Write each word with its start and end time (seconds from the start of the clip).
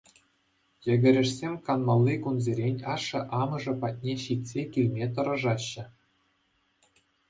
Йӗкӗрешсем 0.85 1.53
канмалли 1.65 2.15
кунсерен 2.25 2.75
ашшӗ-амӑшӗ 2.95 3.73
патне 3.85 4.13
ҫитсе 4.27 4.61
килме 4.77 5.05
тӑрӑшаҫҫӗ. 5.17 5.83